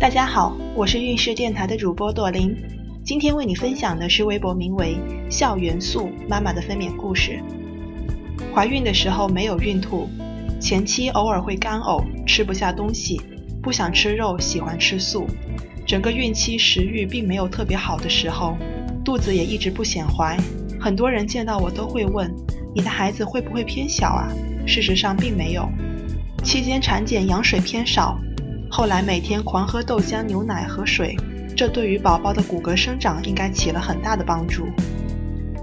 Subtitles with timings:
[0.00, 2.54] 大家好，我是运势电台的主播朵琳，
[3.04, 4.96] 今天为你分享的是微博名为
[5.28, 7.40] “校园素妈妈”的分娩故事。
[8.54, 10.08] 怀孕的时候没有孕吐，
[10.60, 13.20] 前期偶尔会干呕，吃不下东西，
[13.60, 15.26] 不想吃肉，喜欢吃素。
[15.84, 18.56] 整个孕期食欲并没有特别好的时候，
[19.04, 20.38] 肚子也一直不显怀。
[20.78, 22.32] 很多人见到我都会问
[22.72, 24.32] ：“你的孩子会不会偏小啊？”
[24.64, 25.68] 事实上并没有。
[26.44, 28.16] 期间产检羊水偏少。
[28.70, 31.16] 后来每天狂喝豆浆、牛奶和水，
[31.56, 34.68] 这对于宝宝的骨骼生长应该起了很大的帮助。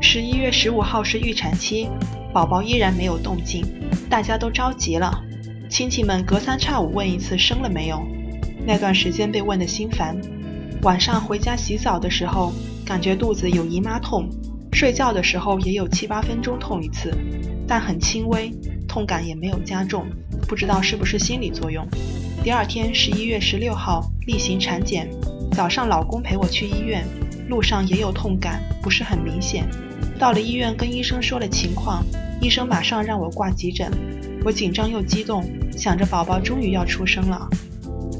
[0.00, 1.88] 十一月十五号是预产期，
[2.32, 3.64] 宝宝依然没有动静，
[4.08, 5.12] 大家都着急了。
[5.68, 8.02] 亲戚们隔三差五问一次生了没有，
[8.64, 10.16] 那段时间被问得心烦。
[10.82, 12.52] 晚上回家洗澡的时候，
[12.84, 14.28] 感觉肚子有姨妈痛，
[14.72, 17.12] 睡觉的时候也有七八分钟痛一次，
[17.66, 18.50] 但很轻微，
[18.88, 20.06] 痛感也没有加重，
[20.48, 21.86] 不知道是不是心理作用。
[22.42, 25.08] 第二天，十一月十六号例行产检，
[25.52, 27.06] 早上老公陪我去医院，
[27.48, 29.64] 路上也有痛感，不是很明显。
[30.18, 32.04] 到了医院跟医生说了情况，
[32.40, 33.88] 医生马上让我挂急诊。
[34.44, 37.48] 我紧张又激动，想着宝宝终于要出生了。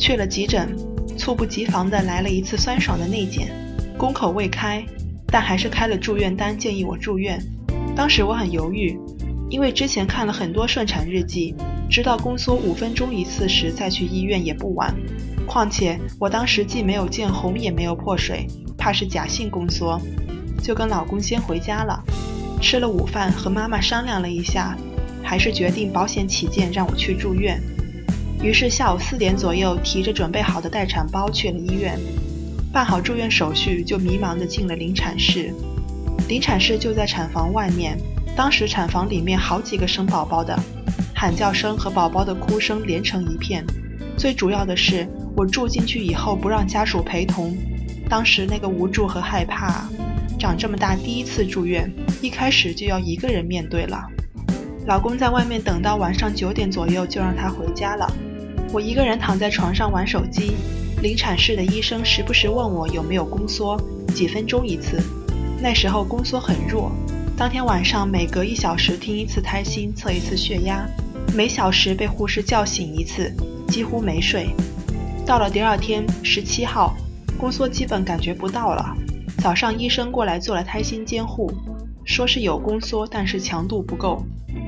[0.00, 0.76] 去了急诊，
[1.16, 3.48] 猝不及防的来了一次酸爽的内检，
[3.96, 4.84] 宫口未开，
[5.28, 7.40] 但还是开了住院单，建议我住院。
[7.94, 8.98] 当时我很犹豫，
[9.48, 11.54] 因为之前看了很多顺产日记。
[11.90, 14.94] 知道宫缩五分钟一次时再去医院也不晚，
[15.46, 20.00] 况且我当时既没有见红也没有破水，怕是假性宫缩，
[20.62, 22.04] 就跟老公先回家了。
[22.60, 24.76] 吃了午饭和妈妈商量了一下，
[25.22, 27.60] 还是决定保险起见让我去住院。
[28.42, 31.98] 于是下午四点左右提着准备好的待产包去了医院，
[32.70, 35.54] 办好住院手续就迷茫地进了临产室。
[36.28, 37.98] 临产室就在产房外面，
[38.36, 40.58] 当时产房里面好几个生宝宝的。
[41.20, 43.66] 喊叫声和宝宝的哭声连成一片。
[44.16, 45.04] 最主要的是，
[45.36, 47.58] 我住进去以后不让家属陪同，
[48.08, 49.88] 当时那个无助和害怕，
[50.38, 54.00] 长这么大第一次住院，一开始就要一个人面对了。
[54.86, 58.08] 老公在外面等到晚上九点左右，就让他回家了。
[58.72, 60.52] 我一个人躺在床上玩手机。
[61.02, 63.76] 临产室的医生时不时问我有没有宫缩，
[64.14, 65.02] 几分钟一次。
[65.60, 66.92] 那时候宫缩很弱。
[67.36, 70.88] 当天晚上每隔一小时听一次胎心，测一次血压。
[71.34, 73.32] 每小时被护士叫醒一次，
[73.68, 74.48] 几乎没睡。
[75.26, 76.96] 到了第二天，十七号，
[77.38, 78.96] 宫缩基本感觉不到了。
[79.38, 81.52] 早上医生过来做了胎心监护，
[82.04, 84.24] 说是有宫缩，但是强度不够。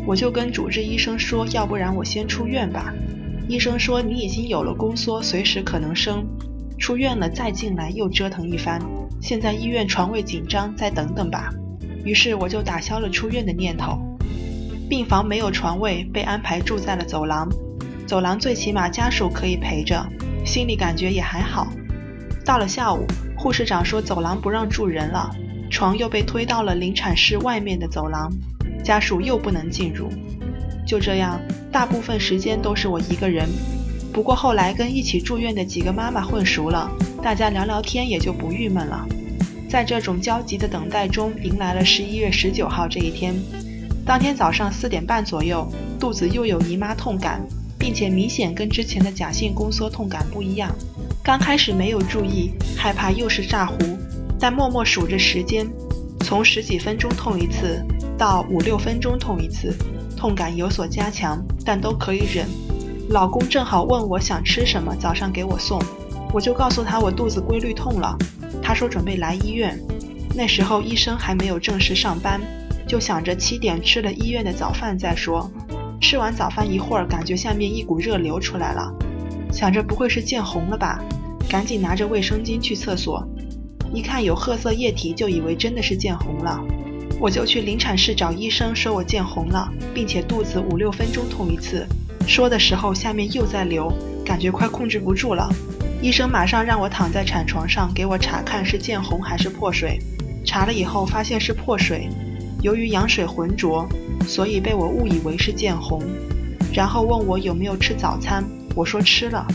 [0.07, 2.93] 我就跟主治医生说，要不然我先出院吧。
[3.49, 6.25] 医生说你已经有了宫缩，随时可能生，
[6.79, 8.81] 出院了再进来又折腾一番。
[9.21, 11.51] 现在医院床位紧张，再等等吧。
[12.05, 13.99] 于是我就打消了出院的念头。
[14.91, 17.49] 病房没有床位，被安排住在了走廊。
[18.09, 20.05] 走廊最起码家属可以陪着，
[20.45, 21.73] 心里感觉也还好。
[22.45, 23.07] 到了下午，
[23.37, 25.31] 护士长说走廊不让住人了，
[25.71, 28.33] 床又被推到了临产室外面的走廊，
[28.83, 30.09] 家属又不能进入。
[30.85, 31.41] 就这样，
[31.71, 33.49] 大部分时间都是我一个人。
[34.13, 36.91] 不过后来跟一起住院的几个妈妈混熟了，
[37.23, 39.07] 大家聊聊天也就不郁闷了。
[39.69, 43.41] 在这种焦急的等待中，迎来了十一月十九号这一天。
[44.05, 45.67] 当天早上四点半左右，
[45.99, 47.41] 肚子又有姨妈痛感，
[47.79, 50.75] 并且明显跟之前的假性宫缩痛感不一样。
[51.23, 53.77] 刚开始没有注意，害怕又是炸糊，
[54.39, 55.69] 但默默数着时间，
[56.21, 57.85] 从十几分钟痛一次
[58.19, 59.73] 到五六分钟痛一次，
[60.17, 62.49] 痛感有所加强，但都可以忍。
[63.11, 65.81] 老公正好问我想吃什么，早上给我送，
[66.33, 68.17] 我就告诉他我肚子规律痛了。
[68.63, 69.79] 他说准备来医院，
[70.35, 72.41] 那时候医生还没有正式上班。
[72.91, 75.49] 就想着七点吃了医院的早饭再说。
[76.01, 78.93] 吃完早饭一会儿，感觉下面一股热流出来了，
[79.53, 81.01] 想着不会是见红了吧？
[81.49, 83.25] 赶紧拿着卫生巾去厕所，
[83.95, 86.61] 一看有褐色液体，就以为真的是见红了。
[87.21, 91.87] 我就去临产室找医生，说我见红了，并且肚子五六分钟痛一次。
[92.27, 93.89] 说的时候下面又在流，
[94.25, 95.49] 感觉快控制不住了。
[96.03, 99.97] 医生马上让我躺在产床上，给我查看是见红还是破水。
[100.45, 102.09] 查了以后发现是破水。
[102.63, 103.89] 由于羊水浑浊，
[104.27, 106.03] 所以被我误以为是见红，
[106.75, 109.47] 然后问我有没有吃早餐，我说吃了。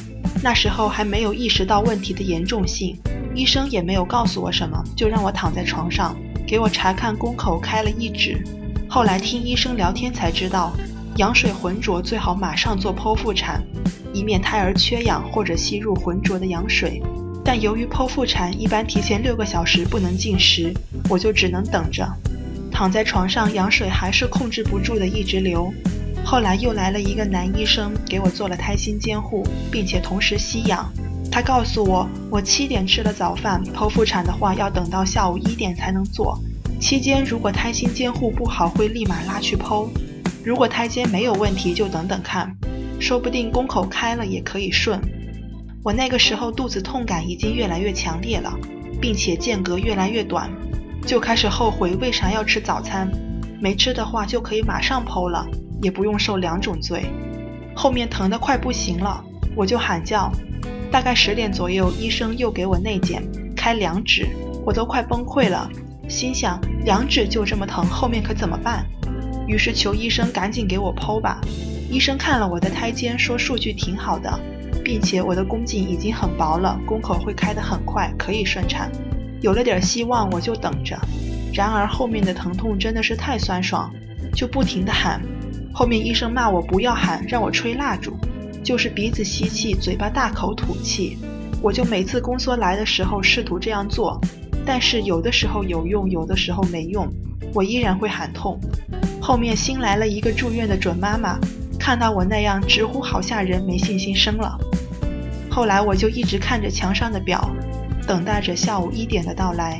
[0.44, 2.98] 那时候还没有意识到问题的严重性，
[3.36, 6.16] 医生也没有告诉我什么，就让我躺在床上，
[6.48, 8.44] 给我查看宫口开了一指。
[8.90, 10.74] 后来听医生聊天才知道，
[11.18, 13.64] 羊水浑浊最好马上做剖腹产，
[14.14, 17.02] 以免胎儿缺氧或者吸入浑浊的羊水。
[17.44, 20.74] 但由于剖腹产一般提前六个小时不能进食，
[21.08, 22.08] 我就只能等着。
[22.76, 25.74] 躺在床上，羊水还是控制不住的一直流。
[26.26, 30.92] 后来又来了一个男医生，给我做了胎心监护，并且同时吸氧。
[31.32, 36.38] 他告诉我，我七点吃了早饭，剖腹产的话要等到下午一点才能做。
[36.78, 39.88] 期间如果胎心监护不好，会立马拉去剖；
[40.44, 42.54] 如果胎监没有问题，就等等看，
[43.00, 45.00] 说不定宫口开了也可以顺。
[45.82, 48.54] 我那个时候肚子痛感已经越来越强烈了，
[49.00, 50.52] 并且间隔越来越短，
[51.06, 53.08] 就开始后悔为啥要吃早餐，
[53.62, 55.46] 没吃的话就可以马上剖了，
[55.82, 57.06] 也不用受两种罪。
[57.76, 59.24] 后面疼得快不行了，
[59.56, 60.32] 我就喊叫。
[60.92, 63.22] 大概十点左右，医生又给我内检，
[63.56, 64.28] 开两指，
[64.66, 65.70] 我都快崩溃了，
[66.08, 68.86] 心想两指就这么疼，后面可怎么办？
[69.48, 71.40] 于是求医生赶紧给我剖吧。
[71.90, 74.40] 医生看了我的胎监，说数据挺好的。
[74.84, 78.92] 并且我的宫颈已经很薄了，宫口会开得很快，可以顺产。
[79.46, 81.00] 有了点希望，我就等着。
[81.54, 83.94] 然而后面的疼痛真的是太酸爽，
[84.34, 85.22] 就不停地喊。
[85.72, 88.18] 后面医生骂我不要喊，让我吹蜡烛，
[88.64, 91.20] 就是鼻子吸气，嘴巴大口吐气。
[91.62, 94.20] 我就每次宫缩来的时候试图这样做，
[94.66, 97.08] 但是有的时候有用，有的时候没用，
[97.54, 98.60] 我依然会喊痛。
[99.22, 101.38] 后面新来了一个住院的准妈妈。
[101.78, 104.58] 看到我那样直呼好吓人，没信心生了。
[105.52, 107.48] 后来我就一直看着墙上的表，
[108.08, 109.80] 等待着下午一点的到来。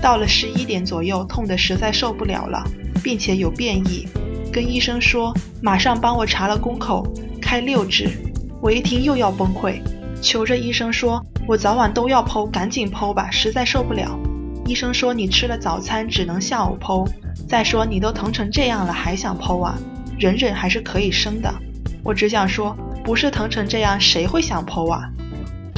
[0.00, 2.64] 到了十一点左右，痛得实在受不了了，
[3.02, 4.06] 并且有变异，
[4.52, 7.06] 跟医生说马上帮我查了宫口，
[7.42, 8.08] 开六指。
[8.60, 9.80] 我一听又要崩溃，
[10.22, 14.18] 求着医生说，我早晚都要剖，赶紧剖吧，实在受不了。
[14.66, 17.08] 医生说你吃了早餐，只能下午剖。
[17.48, 19.78] 再说你都疼成这样了，还想剖啊？
[20.18, 21.52] 忍忍还是可以生的，
[22.02, 25.08] 我只想说，不是疼成这样，谁会想剖啊？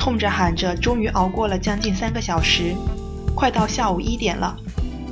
[0.01, 2.75] 痛着喊着，终于熬过了将近三个小时，
[3.35, 4.57] 快到下午一点了，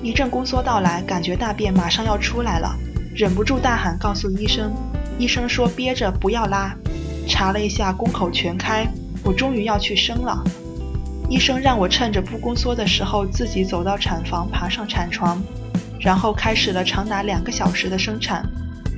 [0.03, 2.75] 一阵宫缩到来，感觉大便马上要出来了，
[3.15, 4.73] 忍不住大喊告诉医生，
[5.19, 6.75] 医生说憋着不要拉，
[7.29, 8.89] 查了一下宫口全开，
[9.23, 10.43] 我终于要去生了，
[11.29, 15.39] 医生让我趁着不宫缩的时候自己走到产房，爬上产床，
[16.01, 18.43] 然后开始了长达两个小时的生产。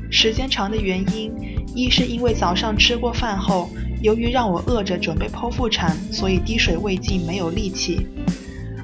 [0.09, 1.33] 时间长的原因，
[1.75, 3.69] 一是因为早上吃过饭后，
[4.01, 8.07] 由于让我饿着准备剖腹产，所以滴水未进，没有力气；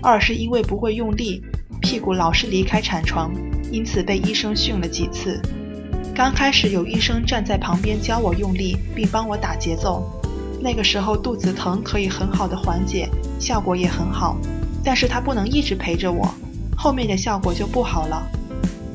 [0.02, 1.42] 二是因为不会用力，
[1.80, 3.32] 屁股老是离开产床，
[3.72, 5.40] 因此被医生训了几次。
[6.14, 10.02] 刚开始有医生站在旁边教我用力，并帮我打节奏，
[10.60, 13.08] 那个时候肚子疼可以很好的缓解，
[13.38, 14.36] 效果也很好。
[14.84, 16.32] 但是他不能一直陪着我，
[16.76, 18.22] 后面的效果就不好了。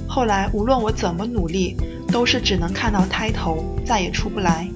[0.08, 1.76] 后来无论我怎么努力。
[2.12, 4.68] 都是只能看到胎头，再也出不来。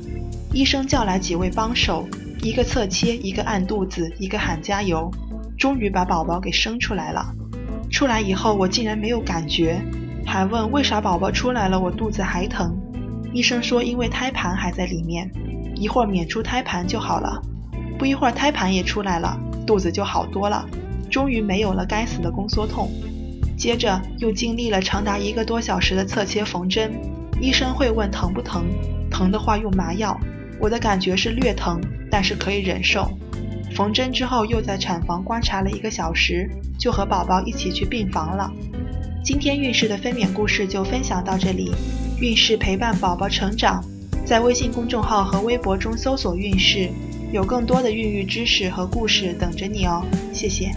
[0.55, 2.07] 医生叫来几位帮手，
[2.41, 5.11] 一个侧切，一个按肚子，一个喊加油，
[5.57, 7.29] 终于把宝宝给生出来了。
[7.91, 9.81] 出来以后，我竟然没有感觉，
[10.25, 12.73] 还问为啥宝宝出来了我肚子还疼。
[13.33, 15.29] 医生说因为胎盘还在里面，
[15.75, 17.37] 一会儿娩出胎盘就好了。
[17.99, 19.37] 不一会儿胎盘也出来了，
[19.67, 20.65] 肚子就好多了，
[21.11, 22.89] 终于没有了该死的宫缩痛。
[23.57, 26.93] 接着又经历了长达一个多小时的侧切缝针。
[27.41, 28.63] 医生会问疼不疼，
[29.11, 30.17] 疼的话用麻药。
[30.59, 33.09] 我的感觉是略疼，但是可以忍受。
[33.75, 36.49] 缝针之后又在产房观察了一个小时，
[36.79, 38.49] 就和宝宝一起去病房了。
[39.23, 41.71] 今天孕氏的分娩故事就分享到这里。
[42.21, 43.83] 孕氏陪伴宝宝成长，
[44.25, 46.89] 在微信公众号和微博中搜索“孕氏”，
[47.33, 50.05] 有更多的孕育知识和故事等着你哦。
[50.31, 50.71] 谢谢。